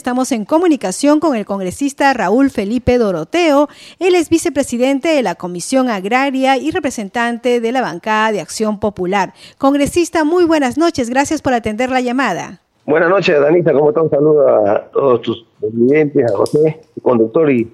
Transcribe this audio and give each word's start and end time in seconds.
Estamos 0.00 0.32
en 0.32 0.46
comunicación 0.46 1.20
con 1.20 1.36
el 1.36 1.44
congresista 1.44 2.14
Raúl 2.14 2.48
Felipe 2.48 2.96
Doroteo. 2.96 3.68
Él 3.98 4.14
es 4.14 4.30
vicepresidente 4.30 5.08
de 5.08 5.22
la 5.22 5.34
Comisión 5.34 5.90
Agraria 5.90 6.56
y 6.56 6.70
representante 6.70 7.60
de 7.60 7.70
la 7.70 7.82
bancada 7.82 8.32
de 8.32 8.40
Acción 8.40 8.80
Popular. 8.80 9.34
Congresista, 9.58 10.24
muy 10.24 10.44
buenas 10.44 10.78
noches. 10.78 11.10
Gracias 11.10 11.42
por 11.42 11.52
atender 11.52 11.90
la 11.90 12.00
llamada. 12.00 12.62
Buenas 12.86 13.10
noches, 13.10 13.38
Danita. 13.38 13.74
¿Cómo 13.74 13.90
estás? 13.90 14.04
Un 14.04 14.10
saludo 14.10 14.48
a 14.48 14.90
todos 14.90 15.20
tus 15.20 15.46
clientes, 15.60 16.32
a 16.32 16.34
José, 16.34 16.80
conductor 17.02 17.50
y 17.50 17.70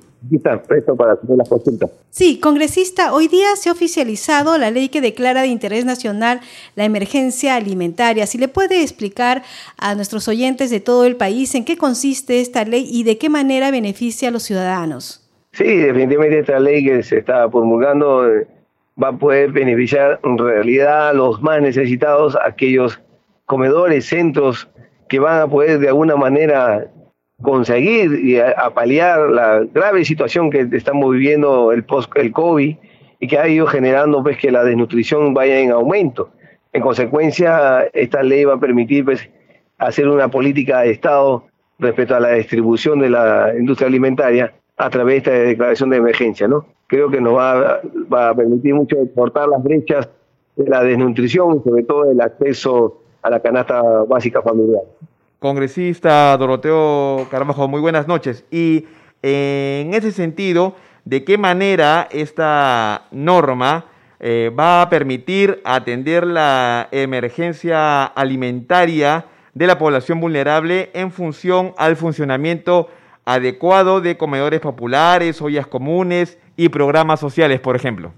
para 0.97 1.13
hacer 1.13 1.37
las 1.37 1.49
consultas. 1.49 1.91
Sí, 2.11 2.39
congresista, 2.41 3.13
hoy 3.13 3.29
día 3.29 3.57
se 3.57 3.69
ha 3.69 3.73
oficializado 3.73 4.59
la 4.59 4.71
ley 4.71 4.89
que 4.89 5.01
declara 5.01 5.43
de 5.43 5.49
interés 5.49 5.85
nacional 5.85 6.41
la 6.75 6.85
emergencia 6.85 7.57
alimentaria. 7.57 8.27
Si 8.27 8.39
le 8.39 8.49
puede 8.49 8.83
explicar 8.83 9.43
a 9.79 9.95
nuestros 9.95 10.29
oyentes 10.29 10.71
de 10.71 10.81
todo 10.81 11.05
el 11.05 11.17
país 11.17 11.55
en 11.55 11.65
qué 11.65 11.77
consiste 11.77 12.41
esta 12.41 12.65
ley 12.65 12.89
y 12.91 13.05
de 13.05 13.19
qué 13.19 13.29
manera 13.29 13.71
beneficia 13.71 14.29
a 14.29 14.33
los 14.33 14.43
ciudadanos. 14.43 15.23
Sí, 15.53 15.65
definitivamente 15.65 16.41
esta 16.41 16.61
ley 16.61 16.85
que 16.85 17.03
se 17.03 17.19
está 17.19 17.49
promulgando 17.49 18.31
eh, 18.31 18.47
va 19.03 19.09
a 19.09 19.13
poder 19.13 19.53
beneficiar 19.53 20.21
en 20.25 20.39
realidad 20.39 21.11
a 21.11 21.13
los 21.13 21.41
más 21.41 21.63
necesitados, 21.63 22.37
aquellos 22.45 23.01
comedores, 23.47 24.07
centros 24.07 24.69
que 25.09 25.19
van 25.19 25.41
a 25.41 25.47
poder 25.47 25.79
de 25.79 25.89
alguna 25.89 26.17
manera 26.17 26.91
conseguir 27.43 28.25
y 28.25 28.39
a, 28.39 28.71
paliar 28.71 29.31
la 29.31 29.61
grave 29.73 30.05
situación 30.05 30.51
que 30.51 30.69
estamos 30.73 31.13
viviendo 31.13 31.73
el 31.73 31.85
post 31.85 32.11
el 32.17 32.33
COVID 32.33 32.77
y 33.19 33.27
que 33.27 33.39
ha 33.39 33.49
ido 33.49 33.67
generando 33.67 34.23
pues 34.23 34.39
que 34.39 34.51
la 34.51 34.65
desnutrición 34.65 35.35
vaya 35.35 35.59
en 35.59 35.71
aumento. 35.71 36.31
En 36.73 36.83
consecuencia, 36.83 37.85
esta 37.93 38.23
ley 38.23 38.45
va 38.45 38.55
a 38.55 38.61
permitir 38.61 39.05
pues 39.05 39.29
hacer 39.79 40.09
una 40.09 40.29
política 40.29 40.81
de 40.81 40.91
Estado 40.91 41.45
respecto 41.79 42.17
a 42.17 42.21
la 42.21 42.33
distribución 42.33 43.01
de 43.01 43.11
la 43.11 43.53
industria 43.59 43.89
alimentaria 43.89 44.55
a 44.77 44.91
través 44.91 45.25
de 45.25 45.31
esta 45.31 45.31
declaración 45.49 45.91
de 45.91 45.97
emergencia, 45.99 46.49
¿no? 46.49 46.67
Creo 46.87 47.11
que 47.11 47.21
nos 47.21 47.37
va, 47.37 47.81
va 48.13 48.31
a 48.31 48.35
permitir 48.35 48.75
mucho 48.75 48.97
cortar 49.15 49.49
las 49.49 49.63
brechas 49.63 50.09
de 50.57 50.69
la 50.69 50.83
desnutrición 50.83 51.63
sobre 51.65 51.83
todo 51.83 52.11
el 52.11 52.21
acceso 52.21 53.03
a 53.23 53.31
la 53.31 53.41
canasta 53.41 53.83
básica 54.05 54.41
familiar 54.43 54.83
congresista 55.47 56.37
Doroteo 56.37 57.29
Caramajo, 57.31 57.69
muy 57.69 57.81
buenas 57.81 58.09
noches. 58.09 58.45
Y 58.51 58.87
en 59.23 59.95
ese 59.95 60.11
sentido, 60.11 60.75
¿de 61.05 61.23
qué 61.23 61.39
manera 61.39 62.09
esta 62.11 63.03
norma 63.13 63.85
eh, 64.19 64.51
va 64.59 64.83
a 64.83 64.91
permitir 64.91 65.61
atender 65.65 66.27
la 66.27 66.89
emergencia 66.91 68.03
alimentaria 68.03 69.27
de 69.55 69.69
la 69.69 69.79
población 69.79 70.19
vulnerable 70.19 70.91
en 70.95 71.13
función 71.13 71.75
al 71.79 71.95
funcionamiento 71.95 72.89
adecuado 73.25 74.01
de 74.01 74.17
comedores 74.17 74.59
populares, 74.59 75.41
ollas 75.41 75.69
comunes 75.69 76.39
y 76.57 76.71
programas 76.71 77.21
sociales, 77.21 77.61
por 77.61 77.77
ejemplo? 77.77 78.13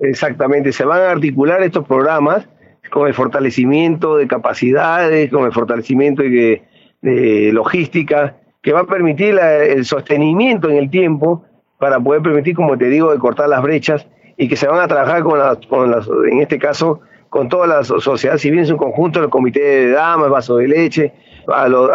Exactamente, 0.00 0.70
se 0.70 0.84
van 0.84 1.00
a 1.00 1.12
articular 1.12 1.62
estos 1.62 1.86
programas 1.86 2.46
con 2.90 3.06
el 3.08 3.14
fortalecimiento 3.14 4.16
de 4.16 4.26
capacidades, 4.28 5.30
con 5.30 5.46
el 5.46 5.52
fortalecimiento 5.52 6.22
de, 6.22 6.62
logística, 7.04 8.36
que 8.62 8.72
va 8.72 8.80
a 8.80 8.86
permitir 8.86 9.38
el 9.38 9.84
sostenimiento 9.84 10.70
en 10.70 10.76
el 10.76 10.90
tiempo 10.90 11.44
para 11.78 12.00
poder 12.00 12.22
permitir, 12.22 12.54
como 12.54 12.78
te 12.78 12.88
digo, 12.88 13.12
de 13.12 13.18
cortar 13.18 13.48
las 13.48 13.62
brechas 13.62 14.06
y 14.36 14.48
que 14.48 14.56
se 14.56 14.66
van 14.66 14.80
a 14.80 14.88
trabajar 14.88 15.22
con, 15.22 15.38
las, 15.38 15.58
con 15.66 15.90
las, 15.90 16.08
en 16.08 16.40
este 16.40 16.58
caso, 16.58 17.00
con 17.28 17.48
toda 17.48 17.66
la 17.66 17.84
sociedad 17.84 18.38
civil 18.38 18.60
en 18.60 18.66
su 18.66 18.76
conjunto, 18.76 19.22
el 19.22 19.28
comité 19.28 19.60
de 19.60 19.90
damas, 19.90 20.30
vaso 20.30 20.56
de 20.56 20.68
leche, 20.68 21.12
a 21.46 21.68
los 21.68 21.88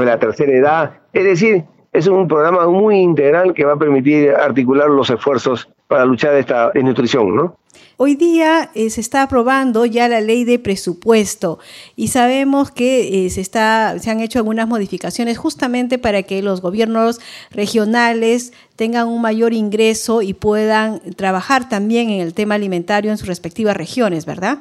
de 0.00 0.06
la 0.06 0.18
tercera 0.18 0.52
edad. 0.52 0.90
Es 1.12 1.24
decir, 1.24 1.64
es 1.92 2.06
un 2.06 2.28
programa 2.28 2.68
muy 2.68 2.98
integral 3.00 3.52
que 3.52 3.64
va 3.64 3.72
a 3.72 3.78
permitir 3.78 4.30
articular 4.30 4.88
los 4.88 5.10
esfuerzos 5.10 5.68
para 5.90 6.04
luchar 6.04 6.36
esta 6.36 6.70
desnutrición, 6.70 7.34
¿no? 7.34 7.56
Hoy 7.96 8.14
día 8.14 8.70
eh, 8.76 8.90
se 8.90 9.00
está 9.00 9.22
aprobando 9.22 9.84
ya 9.86 10.06
la 10.06 10.20
ley 10.20 10.44
de 10.44 10.60
presupuesto 10.60 11.58
y 11.96 12.08
sabemos 12.08 12.70
que 12.70 13.26
eh, 13.26 13.30
se, 13.30 13.40
está, 13.40 13.98
se 13.98 14.08
han 14.08 14.20
hecho 14.20 14.38
algunas 14.38 14.68
modificaciones 14.68 15.36
justamente 15.36 15.98
para 15.98 16.22
que 16.22 16.42
los 16.42 16.62
gobiernos 16.62 17.20
regionales 17.50 18.52
tengan 18.76 19.08
un 19.08 19.20
mayor 19.20 19.52
ingreso 19.52 20.22
y 20.22 20.32
puedan 20.32 21.00
trabajar 21.16 21.68
también 21.68 22.08
en 22.08 22.20
el 22.20 22.34
tema 22.34 22.54
alimentario 22.54 23.10
en 23.10 23.18
sus 23.18 23.26
respectivas 23.26 23.76
regiones, 23.76 24.26
¿verdad? 24.26 24.58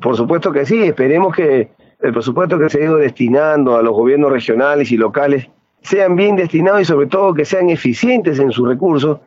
Por 0.00 0.16
supuesto 0.16 0.50
que 0.50 0.66
sí, 0.66 0.82
esperemos 0.82 1.36
que 1.36 1.68
el 2.02 2.12
presupuesto 2.12 2.58
que 2.58 2.68
se 2.68 2.80
ha 2.80 2.84
ido 2.84 2.96
destinando 2.96 3.76
a 3.76 3.82
los 3.82 3.92
gobiernos 3.92 4.32
regionales 4.32 4.90
y 4.90 4.96
locales 4.96 5.48
sean 5.82 6.16
bien 6.16 6.34
destinados 6.34 6.82
y 6.82 6.84
sobre 6.84 7.06
todo 7.06 7.32
que 7.32 7.44
sean 7.44 7.70
eficientes 7.70 8.40
en 8.40 8.50
sus 8.50 8.68
recursos, 8.68 9.20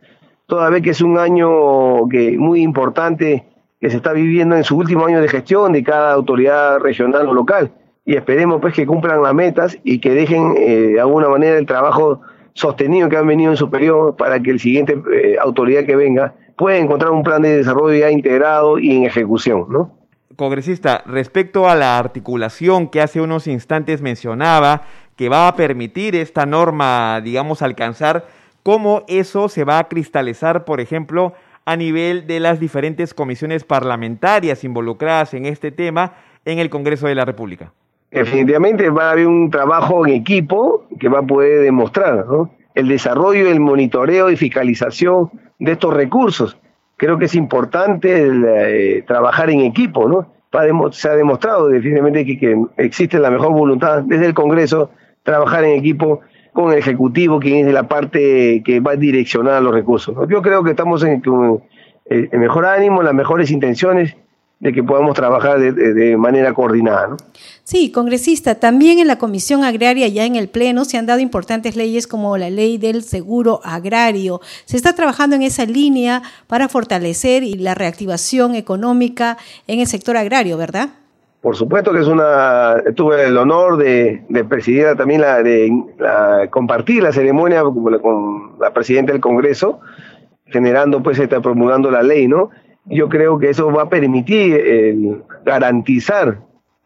toda 0.47 0.69
vez 0.69 0.81
que 0.81 0.91
es 0.91 1.01
un 1.01 1.17
año 1.17 2.07
que 2.09 2.37
muy 2.37 2.61
importante 2.61 3.45
que 3.79 3.89
se 3.89 3.97
está 3.97 4.13
viviendo 4.13 4.55
en 4.55 4.63
su 4.63 4.77
último 4.77 5.05
año 5.05 5.21
de 5.21 5.27
gestión 5.27 5.73
de 5.73 5.83
cada 5.83 6.13
autoridad 6.13 6.79
regional 6.79 7.27
o 7.27 7.33
local. 7.33 7.71
Y 8.05 8.15
esperemos 8.15 8.61
pues 8.61 8.73
que 8.73 8.85
cumplan 8.85 9.21
las 9.23 9.33
metas 9.33 9.77
y 9.83 9.99
que 9.99 10.11
dejen 10.11 10.53
eh, 10.57 10.91
de 10.93 10.99
alguna 10.99 11.29
manera 11.29 11.57
el 11.57 11.65
trabajo 11.65 12.21
sostenido 12.53 13.09
que 13.09 13.17
han 13.17 13.27
venido 13.27 13.51
en 13.51 13.57
su 13.57 13.69
periodo 13.69 14.15
para 14.15 14.39
que 14.39 14.51
el 14.51 14.59
siguiente 14.59 15.01
eh, 15.13 15.37
autoridad 15.39 15.85
que 15.85 15.95
venga 15.95 16.35
pueda 16.57 16.77
encontrar 16.77 17.11
un 17.11 17.23
plan 17.23 17.41
de 17.41 17.57
desarrollo 17.57 17.97
ya 17.97 18.11
integrado 18.11 18.77
y 18.77 18.95
en 18.95 19.05
ejecución, 19.05 19.65
¿no? 19.69 19.97
Congresista, 20.35 21.03
respecto 21.05 21.67
a 21.67 21.75
la 21.75 21.97
articulación 21.97 22.87
que 22.87 23.01
hace 23.01 23.21
unos 23.21 23.47
instantes 23.47 24.01
mencionaba, 24.01 24.83
que 25.15 25.29
va 25.29 25.47
a 25.47 25.55
permitir 25.55 26.15
esta 26.15 26.45
norma, 26.45 27.19
digamos, 27.21 27.61
alcanzar, 27.61 28.25
¿cómo 28.63 29.03
eso 29.07 29.49
se 29.49 29.63
va 29.63 29.79
a 29.79 29.87
cristalizar, 29.87 30.65
por 30.65 30.79
ejemplo, 30.79 31.33
a 31.65 31.75
nivel 31.75 32.27
de 32.27 32.39
las 32.39 32.59
diferentes 32.59 33.13
comisiones 33.13 33.63
parlamentarias 33.63 34.63
involucradas 34.63 35.33
en 35.33 35.45
este 35.45 35.71
tema 35.71 36.13
en 36.45 36.59
el 36.59 36.69
Congreso 36.69 37.07
de 37.07 37.15
la 37.15 37.25
República? 37.25 37.71
Definitivamente 38.11 38.89
va 38.89 39.09
a 39.09 39.11
haber 39.11 39.27
un 39.27 39.49
trabajo 39.49 40.05
en 40.05 40.13
equipo 40.13 40.85
que 40.99 41.07
va 41.07 41.19
a 41.19 41.23
poder 41.23 41.61
demostrar 41.61 42.25
el 42.75 42.87
desarrollo, 42.87 43.49
el 43.49 43.59
monitoreo 43.59 44.29
y 44.29 44.35
fiscalización 44.35 45.31
de 45.59 45.73
estos 45.73 45.93
recursos. 45.93 46.57
Creo 46.97 47.17
que 47.17 47.25
es 47.25 47.35
importante 47.35 48.27
eh, 48.27 49.03
trabajar 49.07 49.49
en 49.49 49.61
equipo, 49.61 50.07
¿no? 50.07 50.27
Se 50.91 51.07
ha 51.07 51.15
demostrado 51.15 51.69
definitivamente 51.69 52.25
que, 52.25 52.37
que 52.37 52.57
existe 52.77 53.17
la 53.17 53.31
mejor 53.31 53.53
voluntad 53.53 54.03
desde 54.03 54.25
el 54.25 54.33
Congreso 54.33 54.91
trabajar 55.23 55.63
en 55.63 55.79
equipo 55.79 56.19
con 56.53 56.71
el 56.71 56.79
Ejecutivo, 56.79 57.39
quien 57.39 57.59
es 57.59 57.65
de 57.65 57.73
la 57.73 57.87
parte 57.87 58.61
que 58.65 58.79
va 58.79 58.91
a 58.91 58.95
direccionar 58.95 59.61
los 59.61 59.73
recursos. 59.73 60.15
Yo 60.29 60.41
creo 60.41 60.63
que 60.63 60.71
estamos 60.71 61.03
en, 61.03 61.21
el 62.05 62.39
mejor 62.39 62.65
ánimo, 62.65 63.01
las 63.01 63.13
mejores 63.13 63.51
intenciones 63.51 64.15
de 64.59 64.73
que 64.73 64.83
podamos 64.83 65.15
trabajar 65.15 65.59
de, 65.59 66.17
manera 66.17 66.53
coordinada. 66.53 67.07
¿no? 67.07 67.17
Sí, 67.63 67.91
congresista, 67.91 68.55
también 68.55 68.99
en 68.99 69.07
la 69.07 69.17
Comisión 69.17 69.63
Agraria, 69.63 70.07
ya 70.07 70.25
en 70.25 70.35
el 70.35 70.49
Pleno, 70.49 70.85
se 70.85 70.99
han 70.99 71.07
dado 71.07 71.19
importantes 71.19 71.75
leyes 71.75 72.05
como 72.05 72.37
la 72.37 72.51
ley 72.51 72.77
del 72.77 73.03
seguro 73.03 73.59
agrario. 73.63 74.39
Se 74.65 74.77
está 74.77 74.93
trabajando 74.93 75.35
en 75.35 75.41
esa 75.41 75.65
línea 75.65 76.21
para 76.45 76.69
fortalecer 76.69 77.43
la 77.57 77.73
reactivación 77.73 78.53
económica 78.53 79.37
en 79.65 79.79
el 79.79 79.87
sector 79.87 80.15
agrario, 80.15 80.57
¿verdad? 80.57 80.89
Por 81.41 81.55
supuesto 81.55 81.91
que 81.91 82.01
es 82.01 82.07
una, 82.07 82.83
tuve 82.95 83.25
el 83.25 83.35
honor 83.35 83.77
de, 83.77 84.23
presidir 84.47 84.95
también 84.95 85.21
la, 85.21 85.41
de 85.41 85.71
compartir 86.51 87.01
la 87.01 87.11
ceremonia 87.11 87.63
con 87.63 88.59
la 88.59 88.71
presidenta 88.71 89.11
del 89.11 89.21
Congreso, 89.21 89.79
generando 90.45 91.01
pues 91.01 91.17
está 91.17 91.41
promulgando 91.41 91.89
la 91.89 92.03
ley, 92.03 92.27
¿no? 92.27 92.51
Yo 92.85 93.09
creo 93.09 93.39
que 93.39 93.49
eso 93.49 93.71
va 93.71 93.83
a 93.83 93.89
permitir 93.89 95.23
garantizar 95.43 96.41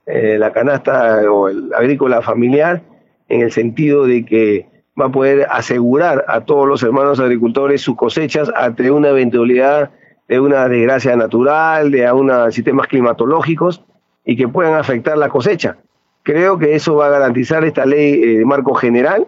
eh, 0.06 0.38
la 0.40 0.54
canasta 0.54 1.30
o 1.30 1.50
el 1.50 1.74
agrícola 1.74 2.22
familiar 2.22 2.82
en 3.28 3.42
el 3.42 3.52
sentido 3.52 4.06
de 4.06 4.24
que 4.24 4.70
va 5.00 5.08
a 5.08 5.12
poder 5.12 5.48
asegurar 5.50 6.24
a 6.30 6.42
todos 6.46 6.66
los 6.66 6.82
hermanos 6.82 7.20
agricultores 7.20 7.82
sus 7.82 7.98
cosechas 7.98 8.50
ante 8.56 8.90
una 8.90 9.10
eventualidad 9.10 9.92
de 10.30 10.40
una 10.40 10.70
desgracia 10.70 11.16
natural, 11.18 11.92
de 11.92 12.10
unos 12.10 12.54
sistemas 12.54 12.88
climatológicos 12.88 13.84
y 14.26 14.36
que 14.36 14.48
puedan 14.48 14.74
afectar 14.74 15.18
la 15.18 15.30
cosecha. 15.30 15.78
Creo 16.24 16.58
que 16.58 16.76
eso 16.76 16.96
va 16.96 17.08
a 17.08 17.12
garantizar 17.12 17.64
esta 17.64 17.86
ley 17.86 18.24
eh, 18.24 18.38
de 18.40 18.46
marco 18.46 18.74
general, 18.74 19.28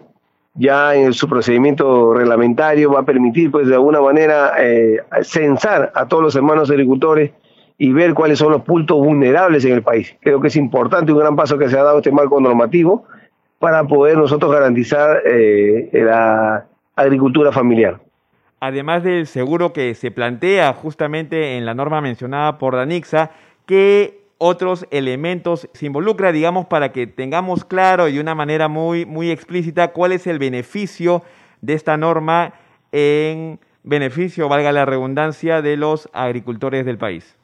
ya 0.54 0.94
en 0.96 1.12
su 1.12 1.28
procedimiento 1.28 2.12
reglamentario 2.12 2.92
va 2.92 3.00
a 3.00 3.04
permitir, 3.04 3.50
pues 3.50 3.68
de 3.68 3.74
alguna 3.74 4.00
manera, 4.00 4.54
eh, 4.58 4.98
censar 5.22 5.92
a 5.94 6.08
todos 6.08 6.22
los 6.22 6.36
hermanos 6.36 6.68
agricultores 6.70 7.30
y 7.78 7.92
ver 7.92 8.12
cuáles 8.12 8.40
son 8.40 8.50
los 8.50 8.62
puntos 8.62 8.98
vulnerables 8.98 9.64
en 9.64 9.72
el 9.74 9.82
país. 9.82 10.16
Creo 10.20 10.40
que 10.40 10.48
es 10.48 10.56
importante 10.56 11.12
un 11.12 11.18
gran 11.18 11.36
paso 11.36 11.56
que 11.58 11.68
se 11.68 11.78
ha 11.78 11.84
dado 11.84 11.98
este 11.98 12.10
marco 12.10 12.40
normativo 12.40 13.04
para 13.60 13.84
poder 13.84 14.18
nosotros 14.18 14.50
garantizar 14.50 15.22
eh, 15.24 15.90
la 15.92 16.66
agricultura 16.96 17.52
familiar. 17.52 18.00
Además 18.60 19.04
del 19.04 19.28
seguro 19.28 19.72
que 19.72 19.94
se 19.94 20.10
plantea 20.10 20.72
justamente 20.72 21.56
en 21.56 21.64
la 21.64 21.74
norma 21.74 22.00
mencionada 22.00 22.58
por 22.58 22.74
Danixa, 22.74 23.30
que 23.66 24.17
otros 24.38 24.86
elementos 24.90 25.68
se 25.72 25.86
involucra, 25.86 26.32
digamos, 26.32 26.66
para 26.66 26.92
que 26.92 27.06
tengamos 27.06 27.64
claro 27.64 28.08
y 28.08 28.14
de 28.14 28.20
una 28.20 28.34
manera 28.34 28.68
muy, 28.68 29.04
muy 29.04 29.30
explícita 29.30 29.88
cuál 29.88 30.12
es 30.12 30.26
el 30.26 30.38
beneficio 30.38 31.22
de 31.60 31.74
esta 31.74 31.96
norma 31.96 32.54
en 32.92 33.58
beneficio, 33.82 34.48
valga 34.48 34.72
la 34.72 34.84
redundancia, 34.84 35.60
de 35.62 35.76
los 35.76 36.08
agricultores 36.12 36.86
del 36.86 36.98
país? 36.98 37.36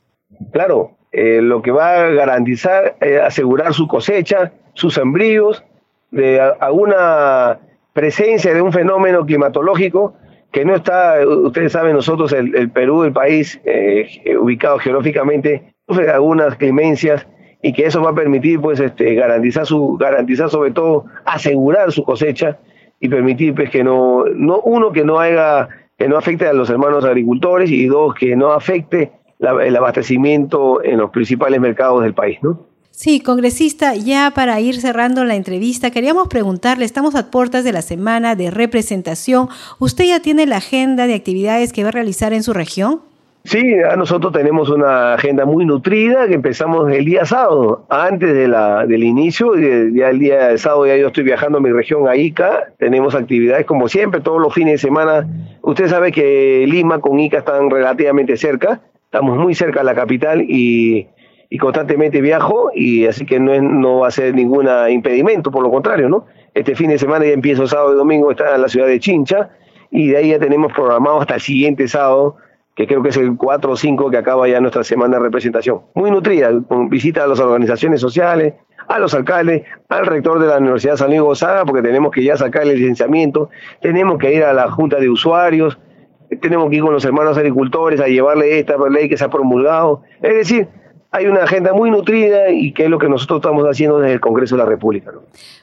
Claro, 0.52 0.96
eh, 1.12 1.40
lo 1.42 1.62
que 1.62 1.70
va 1.70 1.94
a 1.94 2.08
garantizar, 2.10 2.96
es 3.00 3.20
asegurar 3.20 3.74
su 3.74 3.88
cosecha, 3.88 4.52
sus 4.74 4.94
sembríos, 4.94 5.64
de 6.10 6.40
alguna 6.40 7.58
presencia 7.92 8.54
de 8.54 8.62
un 8.62 8.72
fenómeno 8.72 9.26
climatológico 9.26 10.14
que 10.52 10.64
no 10.64 10.76
está, 10.76 11.16
ustedes 11.26 11.72
saben, 11.72 11.94
nosotros, 11.94 12.32
el, 12.32 12.70
Perú, 12.70 13.02
el 13.02 13.12
país 13.12 13.60
eh, 13.64 14.36
ubicado 14.38 14.78
geográficamente, 14.78 15.73
algunas 15.88 16.56
clemencias 16.56 17.26
y 17.62 17.72
que 17.72 17.86
eso 17.86 18.02
va 18.02 18.10
a 18.10 18.14
permitir, 18.14 18.60
pues, 18.60 18.78
este, 18.80 19.14
garantizar 19.14 19.66
su, 19.66 19.96
garantizar 19.98 20.50
sobre 20.50 20.70
todo, 20.70 21.06
asegurar 21.24 21.92
su 21.92 22.04
cosecha 22.04 22.58
y 23.00 23.08
permitir, 23.08 23.54
pues, 23.54 23.70
que 23.70 23.82
no, 23.82 24.24
no 24.34 24.60
uno 24.60 24.92
que 24.92 25.04
no 25.04 25.18
haga, 25.18 25.68
que 25.96 26.08
no 26.08 26.18
afecte 26.18 26.46
a 26.46 26.52
los 26.52 26.68
hermanos 26.68 27.04
agricultores 27.04 27.70
y 27.70 27.86
dos 27.86 28.14
que 28.14 28.36
no 28.36 28.52
afecte 28.52 29.12
el 29.38 29.76
abastecimiento 29.76 30.82
en 30.82 30.98
los 30.98 31.10
principales 31.10 31.60
mercados 31.60 32.02
del 32.02 32.14
país, 32.14 32.38
¿no? 32.42 32.66
Sí, 32.90 33.18
congresista, 33.20 33.96
ya 33.96 34.30
para 34.34 34.60
ir 34.60 34.80
cerrando 34.80 35.24
la 35.24 35.34
entrevista, 35.34 35.90
queríamos 35.90 36.28
preguntarle, 36.28 36.84
estamos 36.84 37.16
a 37.16 37.28
puertas 37.28 37.64
de 37.64 37.72
la 37.72 37.82
semana 37.82 38.36
de 38.36 38.52
representación. 38.52 39.48
¿Usted 39.80 40.04
ya 40.04 40.20
tiene 40.20 40.46
la 40.46 40.58
agenda 40.58 41.08
de 41.08 41.14
actividades 41.14 41.72
que 41.72 41.82
va 41.82 41.88
a 41.88 41.92
realizar 41.92 42.32
en 42.32 42.44
su 42.44 42.52
región? 42.52 43.00
Sí, 43.44 43.76
nosotros 43.96 44.32
tenemos 44.32 44.70
una 44.70 45.14
agenda 45.14 45.44
muy 45.44 45.66
nutrida 45.66 46.26
que 46.26 46.34
empezamos 46.34 46.90
el 46.90 47.04
día 47.04 47.26
sábado, 47.26 47.84
antes 47.90 48.32
de 48.32 48.48
la, 48.48 48.86
del 48.86 49.04
inicio, 49.04 49.54
ya 49.54 50.08
el 50.08 50.18
día 50.18 50.56
sábado 50.56 50.86
ya 50.86 50.96
yo 50.96 51.08
estoy 51.08 51.24
viajando 51.24 51.58
a 51.58 51.60
mi 51.60 51.70
región, 51.70 52.08
a 52.08 52.16
Ica, 52.16 52.72
tenemos 52.78 53.14
actividades 53.14 53.66
como 53.66 53.86
siempre, 53.88 54.22
todos 54.22 54.40
los 54.40 54.54
fines 54.54 54.72
de 54.72 54.78
semana. 54.78 55.28
Usted 55.60 55.88
sabe 55.88 56.10
que 56.10 56.64
Lima 56.66 57.00
con 57.00 57.20
Ica 57.20 57.38
están 57.38 57.68
relativamente 57.68 58.38
cerca, 58.38 58.80
estamos 59.04 59.36
muy 59.36 59.54
cerca 59.54 59.80
de 59.80 59.84
la 59.84 59.94
capital 59.94 60.40
y 60.48 61.06
y 61.54 61.58
constantemente 61.58 62.20
viajo 62.20 62.70
y 62.74 63.06
así 63.06 63.24
que 63.26 63.38
no, 63.38 63.60
no 63.62 64.00
va 64.00 64.08
a 64.08 64.10
ser 64.10 64.34
ningún 64.34 64.68
impedimento, 64.90 65.52
por 65.52 65.62
lo 65.62 65.70
contrario, 65.70 66.08
¿no? 66.08 66.26
Este 66.52 66.74
fin 66.74 66.90
de 66.90 66.98
semana 66.98 67.24
ya 67.24 67.30
empiezo 67.30 67.68
sábado 67.68 67.94
y 67.94 67.96
domingo, 67.96 68.32
está 68.32 68.56
en 68.56 68.62
la 68.62 68.68
ciudad 68.68 68.88
de 68.88 68.98
Chincha 68.98 69.50
y 69.90 70.08
de 70.08 70.16
ahí 70.16 70.30
ya 70.30 70.40
tenemos 70.40 70.72
programado 70.72 71.20
hasta 71.20 71.36
el 71.36 71.40
siguiente 71.40 71.86
sábado, 71.86 72.38
que 72.74 72.86
creo 72.86 73.02
que 73.02 73.10
es 73.10 73.16
el 73.16 73.36
4 73.36 73.70
o 73.70 73.76
5 73.76 74.10
que 74.10 74.16
acaba 74.16 74.48
ya 74.48 74.60
nuestra 74.60 74.82
semana 74.82 75.16
de 75.16 75.24
representación. 75.24 75.82
Muy 75.94 76.10
nutrida, 76.10 76.50
con 76.66 76.88
visita 76.88 77.24
a 77.24 77.26
las 77.26 77.38
organizaciones 77.40 78.00
sociales, 78.00 78.54
a 78.88 78.98
los 78.98 79.14
alcaldes, 79.14 79.62
al 79.88 80.06
rector 80.06 80.40
de 80.40 80.48
la 80.48 80.58
Universidad 80.58 80.96
San 80.96 81.08
Luis 81.08 81.20
Gonzaga, 81.20 81.64
porque 81.64 81.82
tenemos 81.82 82.10
que 82.10 82.22
ya 82.22 82.36
sacar 82.36 82.62
el 82.62 82.76
licenciamiento, 82.76 83.48
tenemos 83.80 84.18
que 84.18 84.34
ir 84.34 84.44
a 84.44 84.52
la 84.52 84.70
Junta 84.70 84.98
de 84.98 85.08
Usuarios, 85.08 85.78
tenemos 86.40 86.68
que 86.68 86.76
ir 86.76 86.82
con 86.82 86.92
los 86.92 87.04
hermanos 87.04 87.38
agricultores 87.38 88.00
a 88.00 88.06
llevarle 88.06 88.58
esta 88.58 88.76
ley 88.88 89.08
que 89.08 89.16
se 89.16 89.24
ha 89.24 89.30
promulgado. 89.30 90.02
Es 90.20 90.34
decir, 90.34 90.68
hay 91.14 91.26
una 91.26 91.44
agenda 91.44 91.72
muy 91.72 91.92
nutrida 91.92 92.50
y 92.50 92.72
que 92.72 92.84
es 92.84 92.90
lo 92.90 92.98
que 92.98 93.08
nosotros 93.08 93.38
estamos 93.38 93.64
haciendo 93.64 94.00
desde 94.00 94.14
el 94.14 94.20
Congreso 94.20 94.56
de 94.56 94.64
la 94.64 94.68
República. 94.68 95.12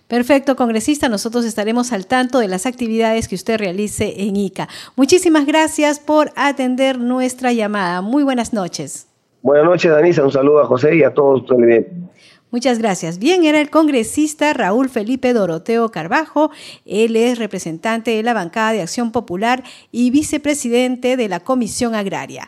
Perfecto, 0.07 0.55
congresista. 0.55 1.09
Nosotros 1.09 1.43
estaremos 1.43 1.91
al 1.91 2.07
tanto 2.07 2.39
de 2.39 2.47
las 2.47 2.65
actividades 2.65 3.27
que 3.27 3.35
usted 3.35 3.59
realice 3.59 4.13
en 4.23 4.37
ICA. 4.37 4.69
Muchísimas 4.95 5.45
gracias 5.45 5.99
por 5.99 6.31
atender 6.37 6.99
nuestra 6.99 7.51
llamada. 7.51 8.01
Muy 8.01 8.23
buenas 8.23 8.53
noches. 8.53 9.07
Buenas 9.41 9.65
noches, 9.65 9.91
Danisa. 9.91 10.23
Un 10.23 10.31
saludo 10.31 10.61
a 10.61 10.65
José 10.65 10.95
y 10.95 11.03
a 11.03 11.13
todos. 11.13 11.43
Muchas 12.49 12.79
gracias. 12.79 13.19
Bien, 13.19 13.43
era 13.43 13.59
el 13.59 13.69
congresista 13.69 14.53
Raúl 14.53 14.87
Felipe 14.87 15.33
Doroteo 15.33 15.89
Carbajo. 15.89 16.51
Él 16.85 17.17
es 17.17 17.39
representante 17.39 18.11
de 18.11 18.23
la 18.23 18.33
bancada 18.33 18.71
de 18.71 18.81
Acción 18.81 19.11
Popular 19.11 19.63
y 19.91 20.11
vicepresidente 20.11 21.17
de 21.17 21.27
la 21.27 21.41
Comisión 21.41 21.93
Agraria. 21.93 22.39